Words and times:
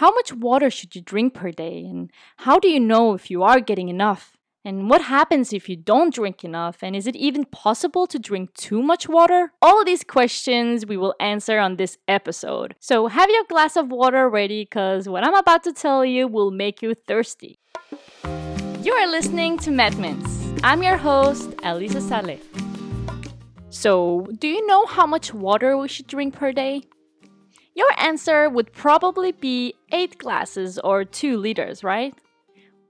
how 0.00 0.10
much 0.14 0.32
water 0.32 0.70
should 0.70 0.96
you 0.96 1.02
drink 1.02 1.34
per 1.34 1.50
day? 1.50 1.84
And 1.84 2.10
how 2.38 2.58
do 2.58 2.68
you 2.68 2.80
know 2.80 3.12
if 3.12 3.30
you 3.30 3.42
are 3.42 3.60
getting 3.60 3.90
enough? 3.90 4.34
And 4.64 4.88
what 4.88 5.02
happens 5.02 5.52
if 5.52 5.68
you 5.68 5.76
don't 5.76 6.14
drink 6.14 6.42
enough? 6.42 6.78
And 6.82 6.96
is 6.96 7.06
it 7.06 7.16
even 7.16 7.44
possible 7.44 8.06
to 8.06 8.18
drink 8.18 8.54
too 8.54 8.82
much 8.82 9.10
water? 9.10 9.52
All 9.60 9.84
these 9.84 10.02
questions 10.02 10.86
we 10.86 10.96
will 10.96 11.14
answer 11.20 11.58
on 11.58 11.76
this 11.76 11.98
episode. 12.08 12.76
So 12.80 13.08
have 13.08 13.28
your 13.28 13.44
glass 13.44 13.76
of 13.76 13.90
water 13.90 14.26
ready 14.30 14.62
because 14.64 15.06
what 15.06 15.22
I'm 15.22 15.34
about 15.34 15.64
to 15.64 15.72
tell 15.74 16.02
you 16.02 16.26
will 16.26 16.50
make 16.50 16.80
you 16.80 16.94
thirsty. 16.94 17.58
You 18.82 18.94
are 18.94 19.06
listening 19.06 19.58
to 19.58 19.70
MedMints. 19.70 20.60
I'm 20.64 20.82
your 20.82 20.96
host, 20.96 21.52
Elisa 21.62 22.00
Sale. 22.00 22.38
So, 23.68 24.26
do 24.38 24.48
you 24.48 24.66
know 24.66 24.86
how 24.86 25.06
much 25.06 25.34
water 25.34 25.76
we 25.76 25.88
should 25.88 26.06
drink 26.06 26.34
per 26.34 26.52
day? 26.52 26.84
Your 27.74 27.90
answer 27.98 28.48
would 28.48 28.72
probably 28.72 29.32
be 29.32 29.74
8 29.92 30.18
glasses 30.18 30.78
or 30.78 31.04
2 31.04 31.36
liters, 31.36 31.84
right? 31.84 32.14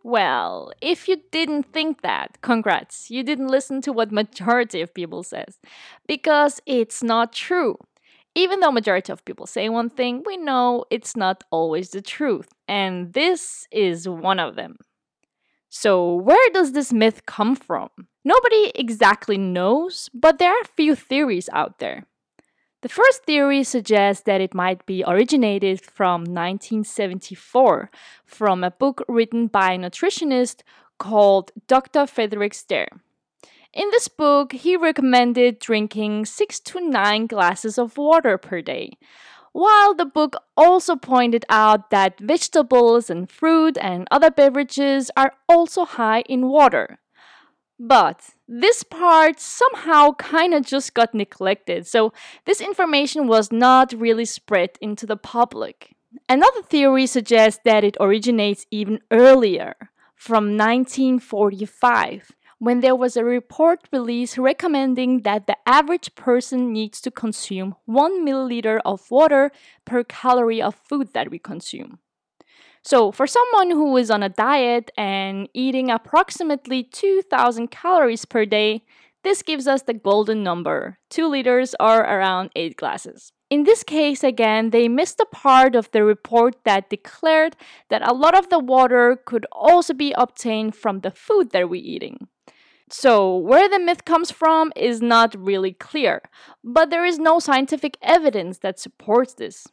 Well, 0.03 0.73
if 0.81 1.09
you 1.09 1.21
didn't 1.31 1.73
think 1.73 2.01
that, 2.01 2.41
congrats. 2.41 3.11
You 3.11 3.23
didn't 3.23 3.49
listen 3.49 3.83
to 3.83 3.93
what 3.93 4.11
majority 4.11 4.81
of 4.81 4.95
people 4.95 5.23
says 5.23 5.59
because 6.07 6.61
it's 6.65 7.03
not 7.03 7.33
true. 7.35 7.77
Even 8.35 8.61
though 8.61 8.73
majority 8.73 9.13
of 9.13 9.25
people 9.25 9.47
say 9.47 9.69
one 9.69 9.91
thing, 9.91 10.23
we 10.25 10.37
know 10.37 10.85
it's 10.91 11.17
not 11.17 11.45
always 11.51 11.91
the 11.91 12.01
truth, 12.01 12.49
and 12.69 13.13
this 13.13 13.67
is 13.73 14.09
one 14.09 14.39
of 14.39 14.55
them. 14.55 14.77
So, 15.69 16.15
where 16.15 16.51
does 16.53 16.73
this 16.73 16.93
myth 16.93 17.27
come 17.27 17.55
from? 17.55 17.91
Nobody 18.25 18.73
exactly 18.75 19.37
knows, 19.37 20.09
but 20.15 20.39
there 20.39 20.51
are 20.51 20.63
a 20.63 20.77
few 20.77 20.95
theories 20.95 21.49
out 21.53 21.79
there. 21.79 22.07
The 22.83 22.89
first 22.89 23.25
theory 23.25 23.63
suggests 23.63 24.23
that 24.23 24.41
it 24.41 24.55
might 24.55 24.87
be 24.87 25.05
originated 25.07 25.83
from 25.83 26.23
1974 26.23 27.91
from 28.25 28.65
a 28.65 28.71
book 28.71 29.05
written 29.07 29.49
by 29.49 29.73
a 29.73 29.79
nutritionist 29.79 30.63
called 30.99 31.53
Dr. 31.69 32.07
Frederick 32.07 32.55
Stare. 32.55 32.89
In 33.75 33.91
this 33.91 34.09
book, 34.09 34.53
he 34.53 34.79
recommended 34.79 35.59
drinking 35.59 36.25
6 36.25 36.61
to 36.61 36.81
9 36.81 37.27
glasses 37.27 37.79
of 37.79 37.99
water 37.99 38.39
per 38.39 38.63
day, 38.63 38.97
while 39.53 39.95
the 39.95 40.07
book 40.07 40.37
also 40.57 40.97
pointed 40.97 41.45
out 41.51 41.91
that 41.91 42.19
vegetables 42.19 43.11
and 43.11 43.31
fruit 43.31 43.77
and 43.79 44.09
other 44.11 44.31
beverages 44.31 45.11
are 45.19 45.35
also 45.51 45.85
high 45.85 46.23
in 46.23 46.49
water. 46.49 46.99
But 47.83 48.35
this 48.47 48.83
part 48.83 49.41
somehow 49.41 50.13
kind 50.13 50.53
of 50.53 50.67
just 50.67 50.93
got 50.93 51.15
neglected, 51.15 51.87
so 51.87 52.13
this 52.45 52.61
information 52.61 53.27
was 53.27 53.51
not 53.51 53.95
really 53.95 54.27
spread 54.27 54.73
into 54.83 55.07
the 55.07 55.17
public. 55.17 55.97
Another 56.29 56.61
theory 56.61 57.07
suggests 57.07 57.63
that 57.65 57.83
it 57.83 57.97
originates 57.99 58.67
even 58.71 59.01
earlier, 59.11 59.77
from 60.15 60.59
1945, 60.59 62.33
when 62.59 62.81
there 62.81 62.95
was 62.95 63.17
a 63.17 63.25
report 63.25 63.89
released 63.91 64.37
recommending 64.37 65.23
that 65.23 65.47
the 65.47 65.57
average 65.65 66.15
person 66.15 66.75
needs 66.75 67.01
to 67.01 67.11
consume 67.11 67.77
1 67.87 68.23
milliliter 68.27 68.81
of 68.85 69.11
water 69.11 69.51
per 69.87 70.05
calorie 70.05 70.61
of 70.61 70.75
food 70.75 71.15
that 71.15 71.31
we 71.31 71.39
consume. 71.39 71.99
So, 72.83 73.13
for 73.13 73.27
someone 73.27 73.71
who 73.71 73.97
is 73.99 74.11
on 74.11 74.23
a 74.23 74.31
diet 74.31 74.91
and 74.97 75.49
eating 75.53 75.91
approximately 75.91 76.83
2000 76.83 77.71
calories 77.71 78.25
per 78.25 78.47
day, 78.47 78.83
this 79.23 79.43
gives 79.43 79.67
us 79.67 79.83
the 79.83 79.93
golden 79.93 80.43
number 80.43 80.99
2 81.11 81.29
liters 81.29 81.75
or 81.79 82.01
around 82.01 82.51
8 82.57 82.77
glasses. 82.77 83.33
In 83.51 83.65
this 83.65 83.83
case, 83.83 84.25
again, 84.25 84.71
they 84.71 84.89
missed 84.89 85.19
the 85.19 85.27
part 85.27 85.75
of 85.75 85.91
the 85.91 86.05
report 86.05 86.65
that 86.65 86.89
declared 86.89 87.57
that 87.91 88.07
a 88.07 88.15
lot 88.15 88.39
of 88.39 88.49
the 88.49 88.61
water 88.61 89.21
could 89.27 89.45
also 89.53 89.93
be 89.93 90.15
obtained 90.17 90.75
from 90.75 91.01
the 91.01 91.11
food 91.11 91.51
that 91.51 91.69
we're 91.69 91.83
eating. 91.85 92.29
So, 92.89 93.37
where 93.37 93.69
the 93.69 93.79
myth 93.79 94.05
comes 94.05 94.31
from 94.31 94.73
is 94.75 95.03
not 95.03 95.35
really 95.35 95.73
clear, 95.73 96.23
but 96.65 96.91
there 96.91 97.05
is 97.05 97.19
no 97.19 97.41
scientific 97.41 97.99
evidence 98.03 98.59
that 98.59 98.81
supports 98.81 99.35
this. 99.35 99.67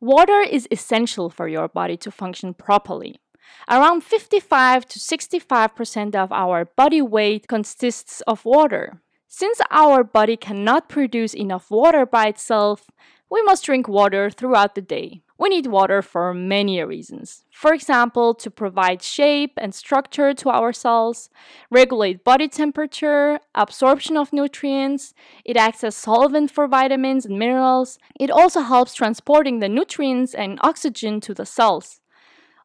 Water 0.00 0.40
is 0.40 0.66
essential 0.70 1.28
for 1.28 1.46
your 1.46 1.68
body 1.68 1.96
to 1.98 2.10
function 2.10 2.54
properly. 2.54 3.20
Around 3.68 4.02
55 4.02 4.86
to 4.86 4.98
65% 4.98 6.14
of 6.14 6.32
our 6.32 6.64
body 6.64 7.02
weight 7.02 7.46
consists 7.48 8.22
of 8.22 8.44
water. 8.46 9.02
Since 9.28 9.60
our 9.70 10.02
body 10.02 10.38
cannot 10.38 10.88
produce 10.88 11.34
enough 11.34 11.70
water 11.70 12.06
by 12.06 12.28
itself, 12.28 12.90
we 13.30 13.42
must 13.42 13.64
drink 13.64 13.88
water 13.88 14.28
throughout 14.28 14.74
the 14.74 14.82
day. 14.82 15.22
We 15.38 15.48
need 15.48 15.68
water 15.68 16.02
for 16.02 16.34
many 16.34 16.82
reasons. 16.82 17.44
For 17.50 17.72
example, 17.72 18.34
to 18.34 18.50
provide 18.50 19.02
shape 19.02 19.52
and 19.56 19.74
structure 19.74 20.34
to 20.34 20.50
our 20.50 20.72
cells, 20.72 21.30
regulate 21.70 22.24
body 22.24 22.48
temperature, 22.48 23.40
absorption 23.54 24.18
of 24.18 24.34
nutrients, 24.34 25.14
it 25.44 25.56
acts 25.56 25.82
as 25.82 25.96
solvent 25.96 26.50
for 26.50 26.68
vitamins 26.68 27.24
and 27.24 27.38
minerals. 27.38 27.98
It 28.18 28.30
also 28.30 28.60
helps 28.60 28.94
transporting 28.94 29.60
the 29.60 29.68
nutrients 29.68 30.34
and 30.34 30.58
oxygen 30.62 31.20
to 31.22 31.32
the 31.32 31.46
cells. 31.46 32.00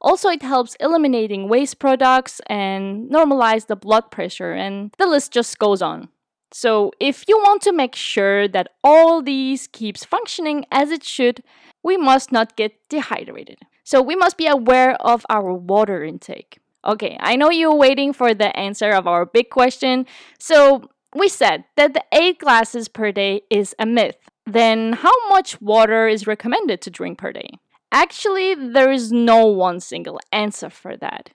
Also, 0.02 0.30
it 0.30 0.44
helps 0.44 0.76
eliminating 0.82 1.48
waste 1.48 1.80
products 1.80 2.42
and 2.48 3.10
normalize 3.10 3.68
the 3.68 3.76
blood 3.78 4.12
pressure, 4.12 4.52
and 4.52 4.94
the 4.98 5.08
list 5.08 5.32
just 5.32 5.58
goes 5.58 5.82
on. 5.82 6.10
So, 6.52 6.92
if 7.00 7.26
you 7.28 7.38
want 7.38 7.62
to 7.64 7.74
make 7.74 7.96
sure 7.96 8.48
that 8.48 8.70
all 8.84 9.22
these 9.22 9.68
keeps 9.68 10.06
functioning 10.06 10.66
as 10.72 10.92
it 10.92 11.04
should, 11.04 11.44
we 11.84 11.98
must 11.98 12.32
not 12.32 12.56
get 12.56 12.74
dehydrated. 12.90 13.60
So 13.84 14.02
we 14.02 14.16
must 14.16 14.38
be 14.38 14.48
aware 14.48 14.96
of 14.96 15.26
our 15.30 15.54
water 15.54 16.04
intake. 16.04 16.58
Okay, 16.84 17.16
I 17.20 17.36
know 17.36 17.52
you're 17.52 17.76
waiting 17.76 18.14
for 18.14 18.34
the 18.34 18.56
answer 18.58 18.90
of 18.90 19.06
our 19.06 19.26
big 19.26 19.52
question. 19.52 20.08
So 20.40 20.90
we 21.14 21.30
said 21.30 21.66
that 21.78 21.94
the 21.94 22.04
8 22.12 22.40
glasses 22.40 22.88
per 22.88 23.12
day 23.12 23.42
is 23.52 23.76
a 23.78 23.86
myth. 23.86 24.18
Then 24.48 24.94
how 24.94 25.14
much 25.30 25.62
water 25.62 26.08
is 26.08 26.26
recommended 26.26 26.82
to 26.82 26.90
drink 26.90 27.20
per 27.20 27.32
day? 27.32 27.52
Actually, 27.92 28.56
there 28.56 28.92
is 28.92 29.12
no 29.12 29.46
one 29.46 29.80
single 29.80 30.20
answer 30.32 30.72
for 30.72 30.98
that. 30.98 31.30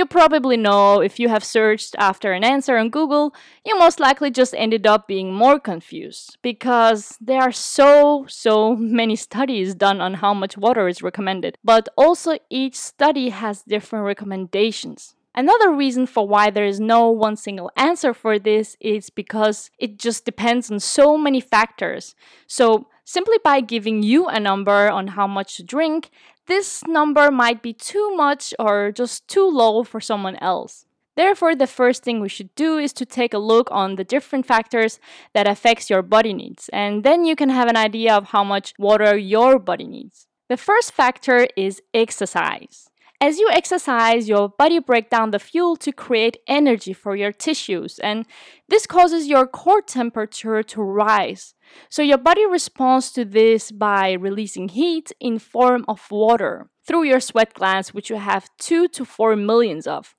You 0.00 0.06
probably 0.06 0.56
know 0.56 1.02
if 1.02 1.20
you 1.20 1.28
have 1.28 1.44
searched 1.44 1.94
after 1.98 2.32
an 2.32 2.42
answer 2.42 2.78
on 2.78 2.88
Google, 2.88 3.34
you 3.66 3.78
most 3.78 4.00
likely 4.00 4.30
just 4.30 4.54
ended 4.56 4.86
up 4.86 5.06
being 5.06 5.30
more 5.30 5.60
confused 5.60 6.38
because 6.40 7.18
there 7.20 7.42
are 7.42 7.52
so, 7.52 8.24
so 8.26 8.74
many 9.00 9.14
studies 9.14 9.74
done 9.74 10.00
on 10.00 10.14
how 10.14 10.32
much 10.32 10.56
water 10.56 10.88
is 10.88 11.02
recommended, 11.02 11.58
but 11.62 11.86
also 11.98 12.38
each 12.48 12.76
study 12.76 13.28
has 13.28 13.62
different 13.62 14.06
recommendations. 14.06 15.16
Another 15.34 15.70
reason 15.70 16.06
for 16.06 16.26
why 16.26 16.48
there 16.48 16.64
is 16.64 16.80
no 16.80 17.10
one 17.10 17.36
single 17.36 17.70
answer 17.76 18.14
for 18.14 18.38
this 18.38 18.78
is 18.80 19.10
because 19.10 19.70
it 19.78 19.98
just 19.98 20.24
depends 20.24 20.70
on 20.70 20.80
so 20.80 21.18
many 21.18 21.42
factors. 21.42 22.14
So, 22.46 22.88
simply 23.04 23.36
by 23.44 23.60
giving 23.60 24.02
you 24.02 24.26
a 24.26 24.40
number 24.40 24.88
on 24.88 25.08
how 25.08 25.26
much 25.26 25.56
to 25.56 25.62
drink, 25.62 26.10
this 26.46 26.82
number 26.86 27.30
might 27.30 27.62
be 27.62 27.72
too 27.72 28.14
much 28.16 28.54
or 28.58 28.92
just 28.92 29.26
too 29.28 29.48
low 29.48 29.84
for 29.84 30.00
someone 30.00 30.36
else. 30.36 30.86
Therefore, 31.16 31.54
the 31.54 31.66
first 31.66 32.02
thing 32.02 32.20
we 32.20 32.28
should 32.28 32.54
do 32.54 32.78
is 32.78 32.92
to 32.94 33.04
take 33.04 33.34
a 33.34 33.38
look 33.38 33.68
on 33.70 33.96
the 33.96 34.04
different 34.04 34.46
factors 34.46 34.98
that 35.34 35.46
affects 35.46 35.90
your 35.90 36.02
body 36.02 36.32
needs, 36.32 36.70
and 36.72 37.04
then 37.04 37.24
you 37.24 37.36
can 37.36 37.50
have 37.50 37.68
an 37.68 37.76
idea 37.76 38.14
of 38.14 38.28
how 38.28 38.44
much 38.44 38.72
water 38.78 39.18
your 39.18 39.58
body 39.58 39.86
needs. 39.86 40.26
The 40.48 40.56
first 40.56 40.92
factor 40.92 41.46
is 41.56 41.82
exercise. 41.92 42.90
As 43.22 43.38
you 43.38 43.50
exercise, 43.52 44.30
your 44.30 44.48
body 44.48 44.78
breaks 44.78 45.10
down 45.10 45.30
the 45.30 45.38
fuel 45.38 45.76
to 45.76 45.92
create 45.92 46.38
energy 46.46 46.94
for 46.94 47.14
your 47.14 47.32
tissues, 47.32 47.98
and 47.98 48.24
this 48.70 48.86
causes 48.86 49.26
your 49.26 49.46
core 49.46 49.82
temperature 49.82 50.62
to 50.62 50.80
rise. 50.80 51.52
So 51.90 52.00
your 52.00 52.16
body 52.16 52.46
responds 52.46 53.12
to 53.12 53.26
this 53.26 53.72
by 53.72 54.12
releasing 54.12 54.70
heat 54.70 55.12
in 55.20 55.38
form 55.38 55.84
of 55.86 56.10
water 56.10 56.70
through 56.86 57.02
your 57.02 57.20
sweat 57.20 57.52
glands, 57.52 57.92
which 57.92 58.08
you 58.08 58.16
have 58.16 58.48
2 58.58 58.88
to 58.88 59.04
4 59.04 59.36
millions 59.36 59.86
of. 59.86 60.14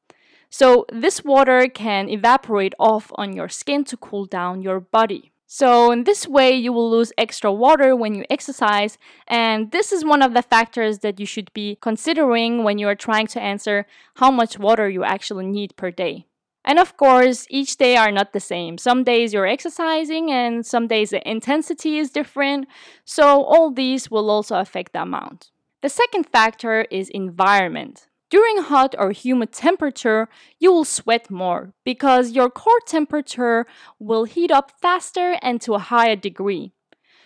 So 0.51 0.85
this 0.91 1.23
water 1.23 1.67
can 1.69 2.07
evaporate 2.07 2.75
off 2.77 3.11
on 3.15 3.33
your 3.33 3.49
skin 3.49 3.83
to 3.85 3.97
cool 3.97 4.25
down 4.25 4.61
your 4.61 4.79
body. 4.79 5.30
So, 5.53 5.91
in 5.91 6.05
this 6.05 6.29
way, 6.29 6.51
you 6.51 6.71
will 6.71 6.89
lose 6.89 7.11
extra 7.17 7.51
water 7.51 7.93
when 7.93 8.15
you 8.15 8.23
exercise, 8.29 8.97
and 9.27 9.69
this 9.71 9.91
is 9.91 10.05
one 10.05 10.21
of 10.21 10.33
the 10.33 10.41
factors 10.41 10.99
that 10.99 11.19
you 11.19 11.25
should 11.25 11.51
be 11.51 11.77
considering 11.81 12.63
when 12.63 12.77
you 12.77 12.87
are 12.87 12.95
trying 12.95 13.27
to 13.27 13.41
answer 13.41 13.85
how 14.15 14.31
much 14.31 14.57
water 14.57 14.87
you 14.87 15.03
actually 15.03 15.47
need 15.47 15.75
per 15.75 15.91
day. 15.91 16.25
And 16.63 16.79
of 16.79 16.95
course, 16.95 17.47
each 17.49 17.75
day 17.75 17.97
are 17.97 18.13
not 18.13 18.31
the 18.31 18.39
same. 18.39 18.77
Some 18.77 19.03
days 19.03 19.33
you're 19.33 19.45
exercising, 19.45 20.31
and 20.31 20.65
some 20.65 20.87
days 20.87 21.09
the 21.09 21.29
intensity 21.29 21.97
is 21.97 22.11
different, 22.11 22.65
so 23.03 23.43
all 23.43 23.71
these 23.71 24.09
will 24.09 24.29
also 24.29 24.55
affect 24.55 24.93
the 24.93 25.01
amount. 25.01 25.51
The 25.81 25.89
second 25.89 26.27
factor 26.29 26.83
is 26.89 27.09
environment. 27.09 28.07
During 28.31 28.63
hot 28.63 28.95
or 28.97 29.11
humid 29.11 29.51
temperature, 29.51 30.29
you 30.57 30.71
will 30.71 30.85
sweat 30.85 31.29
more 31.29 31.73
because 31.83 32.31
your 32.31 32.49
core 32.49 32.79
temperature 32.85 33.65
will 33.99 34.23
heat 34.23 34.49
up 34.49 34.71
faster 34.81 35.37
and 35.41 35.59
to 35.59 35.73
a 35.73 35.79
higher 35.79 36.15
degree. 36.15 36.71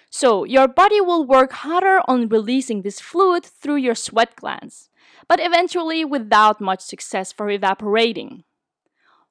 So, 0.10 0.46
your 0.46 0.68
body 0.68 1.00
will 1.00 1.24
work 1.24 1.52
harder 1.52 2.00
on 2.08 2.28
releasing 2.28 2.82
this 2.82 3.00
fluid 3.00 3.46
through 3.46 3.76
your 3.76 3.94
sweat 3.94 4.36
glands, 4.36 4.90
but 5.28 5.40
eventually 5.40 6.04
without 6.04 6.60
much 6.60 6.82
success 6.82 7.32
for 7.32 7.52
evaporating. 7.52 8.44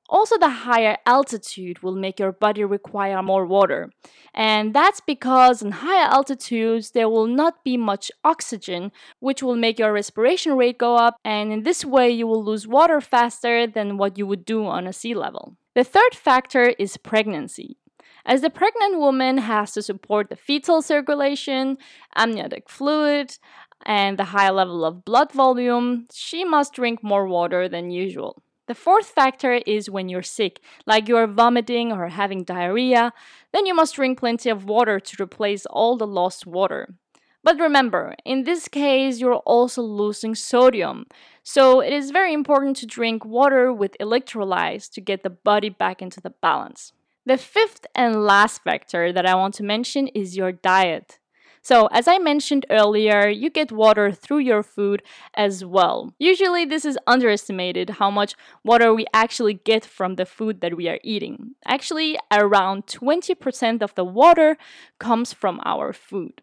Also, 0.08 0.36
the 0.36 0.50
higher 0.50 0.98
altitude 1.06 1.82
will 1.82 1.94
make 1.94 2.20
your 2.20 2.32
body 2.32 2.62
require 2.62 3.22
more 3.22 3.46
water. 3.46 3.90
And 4.34 4.74
that's 4.74 5.00
because 5.00 5.62
in 5.62 5.72
higher 5.72 6.08
altitudes, 6.10 6.90
there 6.90 7.08
will 7.08 7.26
not 7.26 7.64
be 7.64 7.76
much 7.76 8.12
oxygen, 8.22 8.92
which 9.20 9.42
will 9.42 9.56
make 9.56 9.78
your 9.78 9.92
respiration 9.92 10.56
rate 10.56 10.78
go 10.78 10.96
up. 10.96 11.16
And 11.24 11.52
in 11.52 11.62
this 11.62 11.84
way, 11.84 12.10
you 12.10 12.26
will 12.26 12.44
lose 12.44 12.66
water 12.66 13.00
faster 13.00 13.66
than 13.66 13.96
what 13.96 14.18
you 14.18 14.26
would 14.26 14.44
do 14.44 14.66
on 14.66 14.86
a 14.86 14.92
sea 14.92 15.14
level. 15.14 15.56
The 15.74 15.84
third 15.84 16.14
factor 16.14 16.74
is 16.78 16.98
pregnancy. 16.98 17.78
As 18.26 18.40
the 18.40 18.50
pregnant 18.50 18.98
woman 18.98 19.38
has 19.38 19.72
to 19.72 19.82
support 19.82 20.28
the 20.28 20.36
fetal 20.36 20.80
circulation, 20.82 21.78
amniotic 22.14 22.70
fluid, 22.70 23.36
and 23.84 24.18
the 24.18 24.24
high 24.24 24.50
level 24.50 24.84
of 24.84 25.04
blood 25.04 25.32
volume, 25.32 26.06
she 26.12 26.44
must 26.44 26.72
drink 26.72 27.02
more 27.02 27.26
water 27.26 27.68
than 27.68 27.90
usual. 27.90 28.42
The 28.66 28.74
fourth 28.74 29.06
factor 29.06 29.60
is 29.66 29.90
when 29.90 30.08
you're 30.08 30.22
sick, 30.22 30.60
like 30.86 31.06
you're 31.06 31.26
vomiting 31.26 31.92
or 31.92 32.08
having 32.08 32.44
diarrhea, 32.44 33.12
then 33.52 33.66
you 33.66 33.74
must 33.74 33.94
drink 33.94 34.18
plenty 34.18 34.48
of 34.48 34.64
water 34.64 34.98
to 34.98 35.22
replace 35.22 35.66
all 35.66 35.96
the 35.98 36.06
lost 36.06 36.46
water. 36.46 36.94
But 37.42 37.60
remember, 37.60 38.14
in 38.24 38.44
this 38.44 38.68
case, 38.68 39.20
you're 39.20 39.42
also 39.44 39.82
losing 39.82 40.34
sodium. 40.34 41.04
So 41.42 41.80
it 41.80 41.92
is 41.92 42.10
very 42.10 42.32
important 42.32 42.78
to 42.78 42.86
drink 42.86 43.22
water 43.22 43.70
with 43.70 43.98
electrolytes 44.00 44.90
to 44.92 45.02
get 45.02 45.22
the 45.22 45.30
body 45.30 45.68
back 45.68 46.00
into 46.00 46.22
the 46.22 46.30
balance. 46.30 46.94
The 47.26 47.36
fifth 47.36 47.86
and 47.94 48.24
last 48.24 48.62
factor 48.62 49.12
that 49.12 49.26
I 49.26 49.34
want 49.34 49.54
to 49.54 49.62
mention 49.62 50.08
is 50.08 50.38
your 50.38 50.52
diet. 50.52 51.18
So, 51.64 51.86
as 51.92 52.06
I 52.06 52.18
mentioned 52.18 52.66
earlier, 52.68 53.26
you 53.26 53.48
get 53.48 53.72
water 53.72 54.12
through 54.12 54.40
your 54.40 54.62
food 54.62 55.02
as 55.34 55.64
well. 55.64 56.12
Usually, 56.18 56.66
this 56.66 56.84
is 56.84 56.98
underestimated 57.06 57.88
how 57.98 58.10
much 58.10 58.34
water 58.62 58.92
we 58.92 59.06
actually 59.14 59.54
get 59.54 59.82
from 59.82 60.16
the 60.16 60.26
food 60.26 60.60
that 60.60 60.76
we 60.76 60.90
are 60.90 60.98
eating. 61.02 61.54
Actually, 61.66 62.18
around 62.30 62.86
20% 62.86 63.80
of 63.80 63.94
the 63.94 64.04
water 64.04 64.58
comes 64.98 65.32
from 65.32 65.58
our 65.64 65.94
food. 65.94 66.42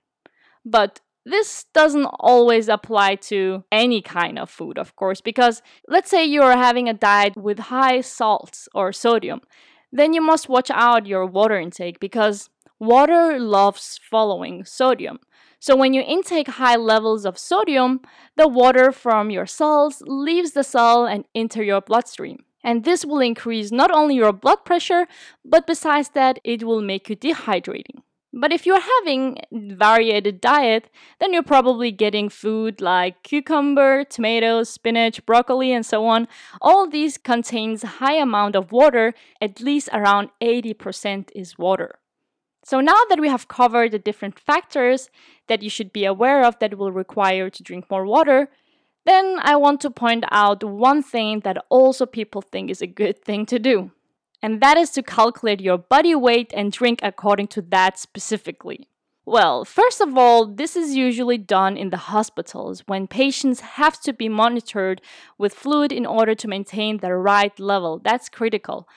But 0.66 1.02
this 1.24 1.66
doesn't 1.72 2.10
always 2.20 2.68
apply 2.68 3.14
to 3.30 3.64
any 3.72 4.02
kind 4.02 4.40
of 4.40 4.50
food, 4.50 4.80
of 4.80 4.96
course, 4.96 5.22
because 5.22 5.62
let's 5.88 6.10
say 6.10 6.26
you're 6.26 6.58
having 6.58 6.90
a 6.90 6.96
diet 6.96 7.38
with 7.38 7.70
high 7.70 8.02
salts 8.02 8.68
or 8.74 8.92
sodium, 8.92 9.42
then 9.92 10.14
you 10.14 10.22
must 10.22 10.50
watch 10.50 10.72
out 10.72 11.06
your 11.06 11.28
water 11.28 11.60
intake 11.60 12.00
because 12.00 12.50
Water 12.82 13.38
loves 13.38 14.00
following 14.10 14.66
sodium. 14.66 15.20
So 15.60 15.76
when 15.76 15.94
you 15.94 16.02
intake 16.02 16.48
high 16.48 16.78
levels 16.78 17.26
of 17.26 17.38
sodium, 17.38 18.02
the 18.38 18.48
water 18.48 18.92
from 18.92 19.30
your 19.30 19.46
cells 19.46 20.02
leaves 20.08 20.54
the 20.54 20.64
cell 20.64 21.06
and 21.06 21.26
enter 21.36 21.62
your 21.62 21.82
bloodstream. 21.82 22.44
And 22.64 22.84
this 22.84 23.06
will 23.06 23.20
increase 23.20 23.72
not 23.72 23.92
only 23.92 24.16
your 24.16 24.34
blood 24.34 24.66
pressure, 24.66 25.06
but 25.46 25.68
besides 25.68 26.10
that, 26.16 26.40
it 26.44 26.64
will 26.64 26.82
make 26.82 27.08
you 27.08 27.16
dehydrating. 27.16 28.02
But 28.34 28.52
if 28.52 28.66
you're 28.66 28.82
having 28.82 29.38
varied 29.52 30.42
diet, 30.42 30.90
then 31.20 31.34
you're 31.34 31.44
probably 31.44 31.92
getting 31.92 32.30
food 32.30 32.82
like 32.82 33.22
cucumber, 33.22 34.06
tomatoes, 34.06 34.70
spinach, 34.70 35.24
broccoli, 35.28 35.72
and 35.72 35.86
so 35.86 36.08
on. 36.08 36.28
All 36.60 36.90
these 36.90 37.20
contains 37.20 37.84
high 37.84 38.16
amount 38.16 38.56
of 38.56 38.72
water, 38.72 39.14
at 39.40 39.62
least 39.62 39.90
around 39.94 40.30
80% 40.42 41.30
is 41.36 41.60
water. 41.60 42.00
So 42.64 42.80
now 42.80 43.00
that 43.10 43.20
we 43.20 43.28
have 43.28 43.48
covered 43.48 43.92
the 43.92 44.00
different 44.00 44.40
factors 44.40 45.10
that 45.48 45.64
you 45.64 45.70
should 45.70 45.92
be 45.92 46.06
aware 46.06 46.44
of 46.44 46.60
that 46.60 46.78
will 46.78 46.92
require 46.92 47.50
to 47.50 47.64
drink 47.64 47.90
more 47.90 48.06
water, 48.06 48.50
then 49.06 49.40
I 49.42 49.56
want 49.56 49.82
to 49.82 49.90
point 49.90 50.26
out 50.30 50.64
one 50.64 51.02
thing 51.02 51.40
that 51.40 51.64
also 51.70 52.06
people 52.06 52.42
think 52.42 52.70
is 52.70 52.82
a 52.82 52.88
good 52.88 53.24
thing 53.26 53.46
to 53.48 53.60
do. 53.60 53.92
And 54.44 54.62
that 54.62 54.78
is 54.78 54.90
to 54.92 55.04
calculate 55.04 55.62
your 55.62 55.78
body 55.78 56.16
weight 56.16 56.52
and 56.56 56.72
drink 56.72 57.00
according 57.04 57.48
to 57.50 57.62
that 57.64 58.00
specifically. 58.00 58.88
Well, 59.24 59.66
first 59.66 60.02
of 60.02 60.18
all, 60.18 60.48
this 60.48 60.76
is 60.76 60.96
usually 60.96 61.38
done 61.38 61.78
in 61.78 61.92
the 61.92 61.98
hospitals 61.98 62.84
when 62.88 63.06
patients 63.08 63.60
have 63.62 64.02
to 64.02 64.14
be 64.14 64.28
monitored 64.28 65.00
with 65.38 65.54
fluid 65.54 65.92
in 65.92 66.08
order 66.08 66.34
to 66.34 66.48
maintain 66.48 66.98
the 66.98 67.16
right 67.16 67.58
level. 67.60 68.00
That's 68.00 68.30
critical. 68.30 68.88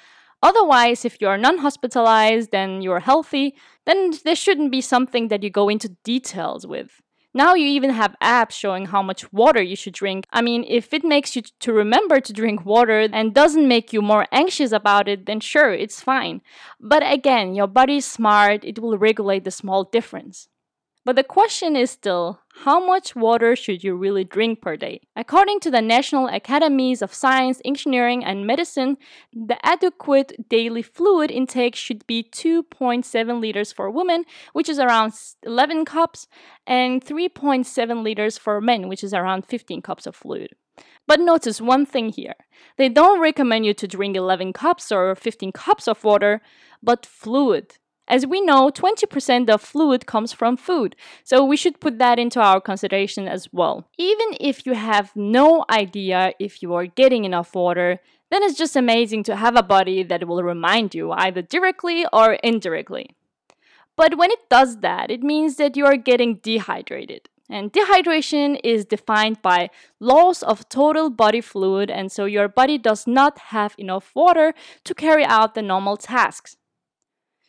Otherwise, 0.44 1.06
if 1.06 1.22
you're 1.22 1.38
non 1.38 1.56
hospitalized 1.58 2.54
and 2.54 2.84
you're 2.84 3.00
healthy, 3.00 3.54
then 3.86 4.12
there 4.26 4.36
shouldn't 4.36 4.70
be 4.70 4.82
something 4.82 5.28
that 5.28 5.42
you 5.42 5.48
go 5.48 5.70
into 5.70 5.96
details 6.04 6.66
with. 6.66 7.00
Now 7.32 7.54
you 7.54 7.66
even 7.66 7.90
have 7.90 8.14
apps 8.22 8.52
showing 8.52 8.86
how 8.86 9.02
much 9.02 9.32
water 9.32 9.62
you 9.62 9.74
should 9.74 9.94
drink. 9.94 10.26
I 10.30 10.42
mean, 10.42 10.64
if 10.68 10.92
it 10.92 11.02
makes 11.02 11.34
you 11.34 11.42
to 11.60 11.72
remember 11.72 12.20
to 12.20 12.32
drink 12.32 12.66
water 12.66 13.08
and 13.10 13.34
doesn't 13.34 13.66
make 13.66 13.92
you 13.92 14.02
more 14.02 14.26
anxious 14.32 14.70
about 14.70 15.08
it, 15.08 15.24
then 15.24 15.40
sure, 15.40 15.72
it's 15.72 16.02
fine. 16.02 16.42
But 16.78 17.02
again, 17.10 17.54
your 17.54 17.66
body 17.66 17.96
is 17.96 18.04
smart, 18.04 18.64
it 18.64 18.78
will 18.78 18.98
regulate 18.98 19.44
the 19.44 19.50
small 19.50 19.84
difference. 19.84 20.48
But 21.04 21.16
the 21.16 21.24
question 21.24 21.76
is 21.76 21.90
still 21.90 22.40
how 22.64 22.84
much 22.84 23.14
water 23.14 23.54
should 23.54 23.84
you 23.84 23.94
really 23.94 24.24
drink 24.24 24.62
per 24.62 24.74
day? 24.76 25.02
According 25.14 25.60
to 25.60 25.70
the 25.70 25.82
National 25.82 26.28
Academies 26.28 27.02
of 27.02 27.12
Science, 27.12 27.60
Engineering, 27.62 28.24
and 28.24 28.46
Medicine, 28.46 28.96
the 29.30 29.58
adequate 29.66 30.48
daily 30.48 30.80
fluid 30.80 31.30
intake 31.30 31.74
should 31.74 32.06
be 32.06 32.22
2.7 32.22 33.38
liters 33.38 33.70
for 33.70 33.90
women, 33.90 34.24
which 34.54 34.68
is 34.68 34.78
around 34.78 35.12
11 35.42 35.84
cups, 35.84 36.26
and 36.66 37.04
3.7 37.04 38.02
liters 38.02 38.38
for 38.38 38.62
men, 38.62 38.88
which 38.88 39.04
is 39.04 39.12
around 39.12 39.44
15 39.44 39.82
cups 39.82 40.06
of 40.06 40.16
fluid. 40.16 40.54
But 41.06 41.20
notice 41.20 41.60
one 41.60 41.84
thing 41.84 42.08
here. 42.08 42.34
They 42.78 42.88
don't 42.88 43.20
recommend 43.20 43.66
you 43.66 43.74
to 43.74 43.86
drink 43.86 44.16
11 44.16 44.54
cups 44.54 44.90
or 44.90 45.14
15 45.14 45.52
cups 45.52 45.86
of 45.86 46.02
water, 46.02 46.40
but 46.82 47.04
fluid. 47.04 47.76
As 48.06 48.26
we 48.26 48.42
know, 48.42 48.70
20% 48.70 49.48
of 49.48 49.62
fluid 49.62 50.06
comes 50.06 50.32
from 50.32 50.58
food, 50.58 50.94
so 51.22 51.42
we 51.42 51.56
should 51.56 51.80
put 51.80 51.98
that 51.98 52.18
into 52.18 52.38
our 52.40 52.60
consideration 52.60 53.26
as 53.26 53.48
well. 53.50 53.88
Even 53.96 54.28
if 54.40 54.66
you 54.66 54.74
have 54.74 55.16
no 55.16 55.64
idea 55.70 56.32
if 56.38 56.62
you 56.62 56.74
are 56.74 56.86
getting 56.86 57.24
enough 57.24 57.54
water, 57.54 58.00
then 58.30 58.42
it's 58.42 58.58
just 58.58 58.76
amazing 58.76 59.22
to 59.24 59.36
have 59.36 59.56
a 59.56 59.62
body 59.62 60.02
that 60.02 60.28
will 60.28 60.42
remind 60.42 60.94
you 60.94 61.12
either 61.12 61.40
directly 61.40 62.04
or 62.12 62.34
indirectly. 62.34 63.16
But 63.96 64.18
when 64.18 64.30
it 64.30 64.50
does 64.50 64.80
that, 64.80 65.10
it 65.10 65.22
means 65.22 65.56
that 65.56 65.76
you 65.76 65.86
are 65.86 65.96
getting 65.96 66.36
dehydrated. 66.42 67.28
And 67.48 67.72
dehydration 67.72 68.58
is 68.64 68.84
defined 68.84 69.40
by 69.40 69.70
loss 70.00 70.42
of 70.42 70.68
total 70.68 71.10
body 71.10 71.40
fluid, 71.40 71.90
and 71.90 72.10
so 72.10 72.24
your 72.24 72.48
body 72.48 72.76
does 72.76 73.06
not 73.06 73.38
have 73.38 73.74
enough 73.78 74.10
water 74.14 74.52
to 74.84 74.94
carry 74.94 75.24
out 75.24 75.54
the 75.54 75.62
normal 75.62 75.96
tasks. 75.96 76.56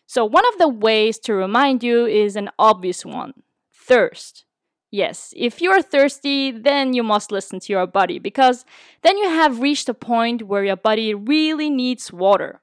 So, 0.08 0.24
one 0.24 0.48
of 0.48 0.58
the 0.60 0.68
ways 0.68 1.18
to 1.20 1.34
remind 1.34 1.84
you 1.84 2.06
is 2.06 2.36
an 2.36 2.50
obvious 2.60 3.06
one 3.06 3.34
thirst. 3.74 4.46
Yes, 4.92 5.34
if 5.36 5.62
you're 5.62 5.82
thirsty, 5.82 6.52
then 6.52 6.94
you 6.94 7.04
must 7.04 7.32
listen 7.32 7.60
to 7.60 7.74
your 7.74 7.88
body 7.88 8.20
because 8.20 8.66
then 9.02 9.18
you 9.18 9.28
have 9.28 9.60
reached 9.60 9.90
a 9.90 9.94
point 9.94 10.44
where 10.44 10.64
your 10.64 10.78
body 10.78 11.14
really 11.14 11.70
needs 11.70 12.14
water. 12.14 12.62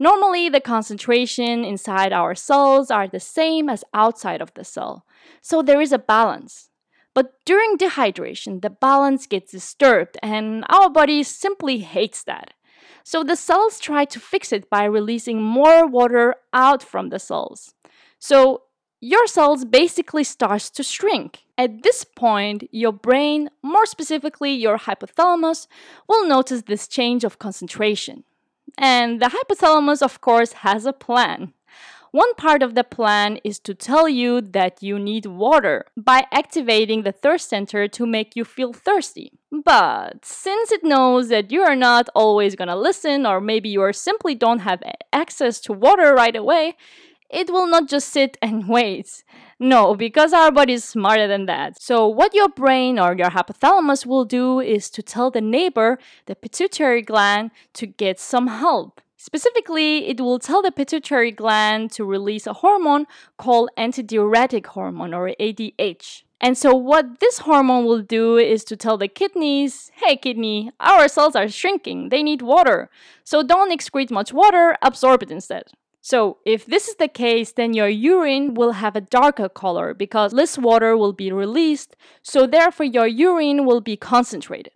Normally, 0.00 0.48
the 0.48 0.60
concentration 0.60 1.64
inside 1.64 2.12
our 2.12 2.34
cells 2.34 2.90
are 2.90 3.06
the 3.06 3.20
same 3.20 3.68
as 3.68 3.84
outside 3.94 4.40
of 4.40 4.52
the 4.54 4.64
cell, 4.64 5.06
so 5.40 5.62
there 5.62 5.80
is 5.80 5.92
a 5.92 5.98
balance. 5.98 6.70
But 7.14 7.34
during 7.44 7.76
dehydration, 7.76 8.62
the 8.62 8.70
balance 8.70 9.26
gets 9.26 9.52
disturbed, 9.52 10.18
and 10.22 10.64
our 10.68 10.90
body 10.90 11.22
simply 11.22 11.78
hates 11.78 12.24
that. 12.24 12.54
So 13.04 13.22
the 13.22 13.36
cells 13.36 13.80
try 13.80 14.04
to 14.06 14.20
fix 14.20 14.52
it 14.52 14.70
by 14.70 14.84
releasing 14.84 15.42
more 15.42 15.86
water 15.86 16.34
out 16.52 16.82
from 16.82 17.08
the 17.08 17.18
cells. 17.18 17.74
So 18.18 18.62
your 19.00 19.26
cells 19.26 19.64
basically 19.64 20.24
starts 20.24 20.70
to 20.70 20.82
shrink. 20.82 21.40
At 21.58 21.82
this 21.82 22.04
point, 22.04 22.68
your 22.70 22.92
brain, 22.92 23.50
more 23.62 23.84
specifically 23.86 24.52
your 24.52 24.78
hypothalamus, 24.78 25.66
will 26.08 26.26
notice 26.26 26.62
this 26.62 26.86
change 26.86 27.24
of 27.24 27.38
concentration. 27.38 28.24
And 28.78 29.20
the 29.20 29.26
hypothalamus, 29.26 30.02
of 30.02 30.20
course, 30.20 30.52
has 30.52 30.86
a 30.86 30.92
plan. 30.92 31.52
One 32.12 32.34
part 32.34 32.62
of 32.62 32.74
the 32.74 32.84
plan 32.84 33.38
is 33.42 33.58
to 33.60 33.74
tell 33.74 34.06
you 34.06 34.42
that 34.42 34.82
you 34.82 34.98
need 34.98 35.24
water 35.24 35.86
by 35.96 36.26
activating 36.30 37.02
the 37.02 37.12
thirst 37.12 37.48
center 37.48 37.88
to 37.88 38.06
make 38.06 38.36
you 38.36 38.44
feel 38.44 38.74
thirsty. 38.74 39.32
But 39.50 40.22
since 40.22 40.70
it 40.70 40.84
knows 40.84 41.30
that 41.30 41.50
you 41.50 41.62
are 41.62 41.74
not 41.74 42.10
always 42.14 42.54
gonna 42.54 42.76
listen, 42.76 43.24
or 43.24 43.40
maybe 43.40 43.70
you 43.70 43.90
simply 43.94 44.34
don't 44.34 44.58
have 44.58 44.82
access 45.10 45.58
to 45.60 45.72
water 45.72 46.14
right 46.14 46.36
away, 46.36 46.76
it 47.30 47.48
will 47.50 47.66
not 47.66 47.88
just 47.88 48.10
sit 48.10 48.36
and 48.42 48.68
wait. 48.76 49.24
No, 49.58 49.94
because 49.94 50.32
our 50.32 50.50
body 50.50 50.74
is 50.74 50.84
smarter 50.84 51.26
than 51.26 51.46
that. 51.46 51.80
So, 51.80 52.06
what 52.06 52.34
your 52.34 52.48
brain 52.48 52.98
or 52.98 53.16
your 53.16 53.30
hypothalamus 53.30 54.04
will 54.04 54.24
do 54.24 54.60
is 54.60 54.90
to 54.90 55.02
tell 55.02 55.30
the 55.30 55.40
neighbor, 55.40 55.98
the 56.26 56.34
pituitary 56.34 57.00
gland, 57.00 57.52
to 57.74 57.86
get 57.86 58.18
some 58.18 58.48
help. 58.48 59.00
Specifically, 59.24 60.08
it 60.08 60.20
will 60.20 60.40
tell 60.40 60.62
the 60.62 60.72
pituitary 60.72 61.30
gland 61.30 61.92
to 61.92 62.04
release 62.04 62.44
a 62.44 62.54
hormone 62.54 63.06
called 63.38 63.70
antidiuretic 63.78 64.66
hormone 64.66 65.14
or 65.14 65.30
ADH. 65.38 66.24
And 66.40 66.58
so, 66.58 66.74
what 66.74 67.20
this 67.20 67.38
hormone 67.38 67.84
will 67.84 68.02
do 68.02 68.36
is 68.36 68.64
to 68.64 68.76
tell 68.76 68.98
the 68.98 69.06
kidneys, 69.06 69.92
hey, 69.94 70.16
kidney, 70.16 70.72
our 70.80 71.06
cells 71.06 71.36
are 71.36 71.46
shrinking, 71.48 72.08
they 72.08 72.24
need 72.24 72.42
water. 72.42 72.90
So, 73.22 73.44
don't 73.44 73.70
excrete 73.70 74.10
much 74.10 74.32
water, 74.32 74.76
absorb 74.82 75.22
it 75.22 75.30
instead. 75.30 75.70
So, 76.00 76.38
if 76.44 76.66
this 76.66 76.88
is 76.88 76.96
the 76.96 77.06
case, 77.06 77.52
then 77.52 77.74
your 77.74 77.88
urine 77.88 78.54
will 78.54 78.72
have 78.72 78.96
a 78.96 79.00
darker 79.00 79.48
color 79.48 79.94
because 79.94 80.32
less 80.32 80.58
water 80.58 80.96
will 80.96 81.12
be 81.12 81.30
released, 81.30 81.94
so 82.22 82.44
therefore 82.44 82.86
your 82.86 83.06
urine 83.06 83.66
will 83.66 83.80
be 83.80 83.96
concentrated. 83.96 84.72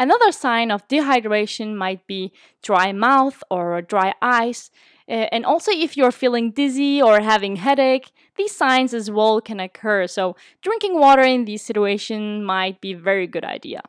Another 0.00 0.32
sign 0.32 0.70
of 0.70 0.88
dehydration 0.88 1.76
might 1.76 2.06
be 2.06 2.32
dry 2.62 2.90
mouth 2.90 3.42
or 3.50 3.82
dry 3.82 4.14
eyes. 4.22 4.70
Eh, 5.06 5.28
and 5.30 5.44
also, 5.44 5.70
if 5.70 5.94
you're 5.94 6.10
feeling 6.10 6.52
dizzy 6.52 7.02
or 7.02 7.20
having 7.20 7.56
headache, 7.56 8.10
these 8.38 8.56
signs 8.56 8.94
as 8.94 9.10
well 9.10 9.42
can 9.42 9.60
occur. 9.60 10.06
So, 10.06 10.36
drinking 10.62 10.98
water 10.98 11.20
in 11.20 11.44
these 11.44 11.60
situations 11.60 12.42
might 12.42 12.80
be 12.80 12.92
a 12.92 12.98
very 12.98 13.26
good 13.26 13.44
idea. 13.44 13.82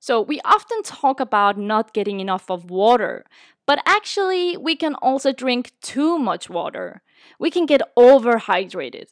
So, 0.00 0.22
we 0.22 0.40
often 0.42 0.82
talk 0.82 1.20
about 1.20 1.58
not 1.58 1.92
getting 1.92 2.18
enough 2.18 2.50
of 2.50 2.70
water, 2.70 3.26
but 3.66 3.82
actually, 3.84 4.56
we 4.56 4.74
can 4.74 4.94
also 4.94 5.32
drink 5.34 5.72
too 5.82 6.18
much 6.18 6.48
water. 6.48 7.02
We 7.38 7.50
can 7.50 7.66
get 7.66 7.82
overhydrated. 7.94 9.08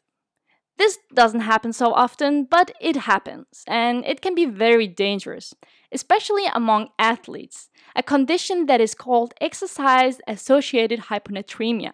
This 0.79 0.99
doesn't 1.15 1.41
happen 1.41 1.73
so 1.73 1.93
often, 1.93 2.45
but 2.45 2.71
it 2.81 2.97
happens, 2.97 3.65
and 3.67 4.05
it 4.05 4.21
can 4.21 4.35
be 4.35 4.45
very 4.45 4.87
dangerous, 4.87 5.55
especially 5.91 6.45
among 6.55 6.89
athletes, 6.99 7.71
a 7.95 8.03
condition 8.03 8.67
that 8.67 8.81
is 8.81 8.95
called 8.95 9.33
exercise 9.41 10.21
associated 10.27 11.05
hyponatremia. 11.09 11.93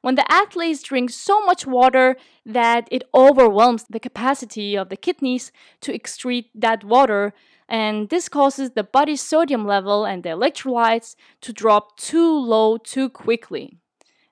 When 0.00 0.14
the 0.14 0.30
athletes 0.30 0.82
drink 0.82 1.10
so 1.10 1.40
much 1.40 1.66
water 1.66 2.16
that 2.46 2.86
it 2.90 3.02
overwhelms 3.14 3.86
the 3.88 3.98
capacity 3.98 4.76
of 4.76 4.90
the 4.90 4.96
kidneys 4.96 5.50
to 5.80 5.92
excrete 5.92 6.50
that 6.54 6.84
water, 6.84 7.32
and 7.68 8.10
this 8.10 8.28
causes 8.28 8.72
the 8.72 8.84
body's 8.84 9.22
sodium 9.22 9.66
level 9.66 10.04
and 10.04 10.22
the 10.22 10.28
electrolytes 10.28 11.16
to 11.40 11.52
drop 11.52 11.96
too 11.96 12.30
low 12.30 12.76
too 12.76 13.08
quickly 13.08 13.78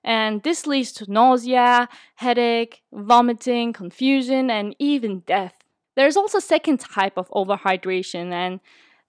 and 0.03 0.43
this 0.43 0.67
leads 0.67 0.91
to 0.93 1.11
nausea, 1.11 1.87
headache, 2.15 2.81
vomiting, 2.91 3.73
confusion, 3.73 4.49
and 4.49 4.75
even 4.79 5.19
death. 5.21 5.59
There's 5.95 6.17
also 6.17 6.39
a 6.39 6.41
second 6.41 6.79
type 6.79 7.17
of 7.17 7.29
overhydration, 7.29 8.31
and 8.31 8.59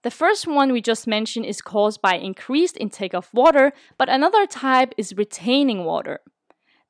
the 0.03 0.11
first 0.11 0.47
one 0.47 0.71
we 0.71 0.81
just 0.81 1.07
mentioned 1.07 1.47
is 1.47 1.61
caused 1.61 2.01
by 2.01 2.15
increased 2.15 2.77
intake 2.79 3.15
of 3.15 3.33
water, 3.33 3.73
but 3.97 4.07
another 4.07 4.45
type 4.45 4.93
is 4.97 5.17
retaining 5.17 5.83
water. 5.83 6.19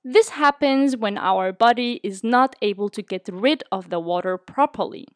This 0.04 0.30
happens 0.30 0.98
when 0.98 1.18
our 1.18 1.52
body 1.52 2.00
is 2.04 2.24
not 2.24 2.56
able 2.62 2.90
to 2.90 3.02
get 3.02 3.28
rid 3.32 3.64
of 3.72 3.90
the 3.90 4.00
water 4.00 4.38
properly. 4.38 5.08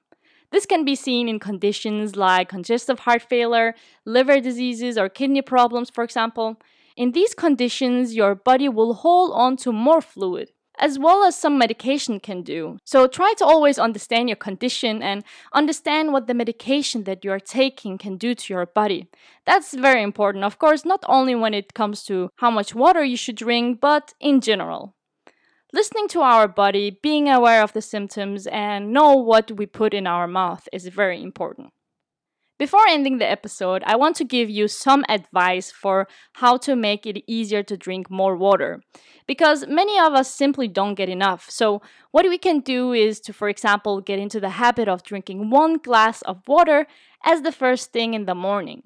This 0.51 0.65
can 0.65 0.84
be 0.84 0.96
seen 0.96 1.29
in 1.29 1.39
conditions 1.39 2.15
like 2.15 2.50
congestive 2.50 3.00
heart 3.00 3.22
failure, 3.22 3.75
liver 4.05 4.39
diseases, 4.39 4.98
or 4.98 5.08
kidney 5.08 5.43
problems, 5.43 5.89
for 5.89 6.03
example. 6.03 6.60
In 7.00 7.13
these 7.13 7.34
conditions, 7.34 8.13
your 8.13 8.36
body 8.36 8.68
will 8.68 8.94
hold 8.94 9.32
on 9.34 9.56
to 9.63 9.72
more 9.72 10.01
fluid, 10.01 10.51
as 10.77 11.00
well 11.00 11.24
as 11.24 11.34
some 11.34 11.58
medication 11.58 12.20
can 12.20 12.41
do. 12.41 12.77
So 12.84 13.08
try 13.08 13.34
to 13.38 13.46
always 13.46 13.79
understand 13.79 14.27
your 14.27 14.36
condition 14.36 15.01
and 15.01 15.24
understand 15.53 16.12
what 16.12 16.27
the 16.27 16.34
medication 16.34 17.06
that 17.06 17.24
you 17.24 17.32
are 17.32 17.39
taking 17.39 17.98
can 17.98 18.18
do 18.18 18.36
to 18.36 18.53
your 18.53 18.65
body. 18.65 19.08
That's 19.46 19.74
very 19.74 20.03
important, 20.03 20.44
of 20.44 20.60
course, 20.60 20.84
not 20.84 21.06
only 21.08 21.36
when 21.36 21.53
it 21.53 21.74
comes 21.74 22.03
to 22.08 22.32
how 22.36 22.51
much 22.51 22.75
water 22.75 23.01
you 23.01 23.15
should 23.15 23.38
drink, 23.38 23.79
but 23.79 24.13
in 24.20 24.41
general. 24.41 24.94
Listening 25.72 26.10
to 26.10 26.20
our 26.20 26.50
body, 26.50 27.00
being 27.01 27.29
aware 27.29 27.63
of 27.63 27.72
the 27.72 27.82
symptoms, 27.82 28.46
and 28.48 28.91
know 28.91 29.15
what 29.15 29.51
we 29.51 29.65
put 29.65 29.94
in 29.94 30.06
our 30.06 30.27
mouth 30.27 30.68
is 30.74 30.86
very 30.88 31.24
important. 31.24 31.70
Before 32.60 32.86
ending 32.89 33.20
the 33.20 33.32
episode, 33.32 33.84
I 33.86 33.96
want 33.96 34.18
to 34.18 34.25
give 34.25 34.50
you 34.50 34.68
some 34.68 35.06
advice 35.08 35.72
for 35.72 36.10
how 36.34 36.58
to 36.58 36.75
make 36.75 37.06
it 37.06 37.24
easier 37.25 37.63
to 37.63 37.78
drink 37.78 38.12
more 38.12 38.36
water. 38.36 38.82
Because 39.25 39.66
many 39.66 39.98
of 39.98 40.12
us 40.12 40.30
simply 40.30 40.68
don't 40.68 40.96
get 40.96 41.08
enough. 41.08 41.50
So, 41.50 41.82
what 42.12 42.28
we 42.28 42.38
can 42.38 42.60
do 42.60 42.92
is 42.92 43.22
to, 43.22 43.32
for 43.32 43.48
example, 43.48 44.01
get 44.01 44.20
into 44.20 44.42
the 44.42 44.50
habit 44.50 44.89
of 44.89 45.04
drinking 45.04 45.50
one 45.50 45.78
glass 45.78 46.22
of 46.24 46.46
water 46.50 46.86
as 47.24 47.44
the 47.44 47.54
first 47.54 47.94
thing 47.94 48.13
in 48.13 48.25
the 48.25 48.36
morning. 48.36 48.84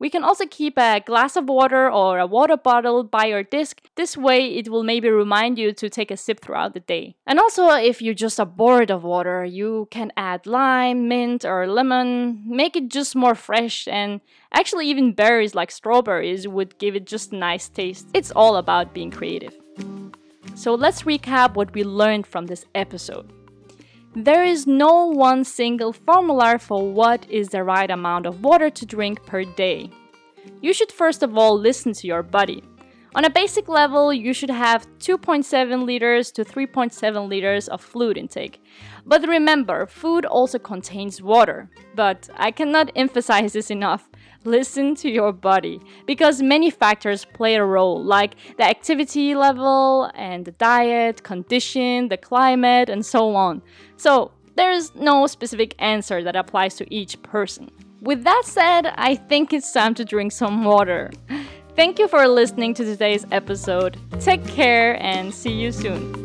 We 0.00 0.10
can 0.10 0.24
also 0.24 0.44
keep 0.50 0.76
a 0.76 1.00
glass 1.00 1.36
of 1.36 1.48
water 1.48 1.90
or 1.90 2.18
a 2.18 2.26
water 2.26 2.56
bottle 2.56 3.04
by 3.04 3.26
your 3.26 3.42
desk. 3.44 3.80
This 3.94 4.16
way, 4.16 4.56
it 4.56 4.68
will 4.68 4.82
maybe 4.82 5.08
remind 5.08 5.58
you 5.58 5.72
to 5.72 5.88
take 5.88 6.10
a 6.10 6.16
sip 6.16 6.40
throughout 6.40 6.74
the 6.74 6.80
day. 6.80 7.16
And 7.26 7.38
also, 7.38 7.68
if 7.70 8.02
you 8.02 8.12
just 8.12 8.40
are 8.40 8.46
bored 8.46 8.90
of 8.90 9.04
water, 9.04 9.44
you 9.44 9.86
can 9.90 10.12
add 10.16 10.46
lime, 10.46 11.06
mint, 11.06 11.44
or 11.44 11.68
lemon, 11.68 12.42
make 12.44 12.74
it 12.74 12.88
just 12.88 13.14
more 13.14 13.36
fresh, 13.36 13.86
and 13.86 14.20
actually, 14.52 14.88
even 14.88 15.12
berries 15.12 15.54
like 15.54 15.70
strawberries 15.70 16.48
would 16.48 16.76
give 16.78 16.96
it 16.96 17.06
just 17.06 17.32
a 17.32 17.36
nice 17.36 17.68
taste. 17.68 18.08
It's 18.14 18.32
all 18.32 18.56
about 18.56 18.94
being 18.94 19.12
creative. 19.12 19.54
So, 20.56 20.74
let's 20.74 21.02
recap 21.02 21.54
what 21.54 21.72
we 21.72 21.84
learned 21.84 22.26
from 22.26 22.46
this 22.46 22.66
episode. 22.74 23.32
There 24.16 24.44
is 24.44 24.64
no 24.64 25.06
one 25.06 25.42
single 25.42 25.92
formula 25.92 26.56
for 26.60 26.88
what 26.88 27.28
is 27.28 27.48
the 27.48 27.64
right 27.64 27.90
amount 27.90 28.26
of 28.26 28.44
water 28.44 28.70
to 28.70 28.86
drink 28.86 29.26
per 29.26 29.42
day. 29.42 29.90
You 30.60 30.72
should 30.72 30.92
first 30.92 31.24
of 31.24 31.36
all 31.36 31.58
listen 31.58 31.92
to 31.94 32.06
your 32.06 32.22
body. 32.22 32.62
On 33.16 33.24
a 33.24 33.30
basic 33.30 33.68
level, 33.68 34.12
you 34.12 34.32
should 34.32 34.50
have 34.50 34.86
2.7 34.98 35.84
liters 35.84 36.32
to 36.32 36.44
3.7 36.44 37.28
liters 37.28 37.68
of 37.68 37.80
fluid 37.80 38.16
intake. 38.16 38.60
But 39.06 39.28
remember, 39.28 39.86
food 39.86 40.24
also 40.24 40.58
contains 40.58 41.22
water. 41.22 41.70
But 41.94 42.28
I 42.36 42.50
cannot 42.50 42.90
emphasize 42.96 43.52
this 43.52 43.70
enough. 43.70 44.10
Listen 44.42 44.96
to 44.96 45.08
your 45.08 45.32
body 45.32 45.80
because 46.06 46.42
many 46.42 46.70
factors 46.70 47.24
play 47.24 47.54
a 47.54 47.64
role, 47.64 48.02
like 48.02 48.34
the 48.58 48.64
activity 48.64 49.34
level 49.36 50.10
and 50.14 50.44
the 50.44 50.50
diet, 50.50 51.22
condition, 51.22 52.08
the 52.08 52.16
climate, 52.16 52.88
and 52.88 53.06
so 53.06 53.34
on. 53.36 53.62
So, 54.04 54.32
there's 54.54 54.94
no 54.94 55.26
specific 55.26 55.74
answer 55.78 56.22
that 56.24 56.36
applies 56.36 56.74
to 56.74 56.94
each 56.94 57.22
person. 57.22 57.70
With 58.02 58.22
that 58.24 58.42
said, 58.44 58.92
I 58.96 59.14
think 59.14 59.54
it's 59.54 59.72
time 59.72 59.94
to 59.94 60.04
drink 60.04 60.32
some 60.32 60.62
water. 60.62 61.10
Thank 61.74 61.98
you 61.98 62.06
for 62.06 62.28
listening 62.28 62.74
to 62.74 62.84
today's 62.84 63.24
episode. 63.32 63.96
Take 64.20 64.46
care 64.46 65.02
and 65.02 65.32
see 65.32 65.52
you 65.52 65.72
soon. 65.72 66.23